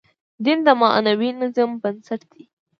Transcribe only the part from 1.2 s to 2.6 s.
نظم بنسټ دی.